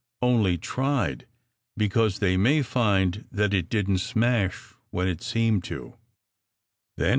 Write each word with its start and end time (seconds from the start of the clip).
Only 0.23 0.57
tried, 0.57 1.27
because 1.77 2.17
they 2.17 2.35
may 2.37 2.63
find 2.63 3.25
that 3.31 3.53
it 3.53 3.69
didn 3.69 3.97
t 3.97 3.99
smash 3.99 4.73
when 4.89 5.07
it 5.07 5.21
seemed 5.21 5.63
to 5.65 5.95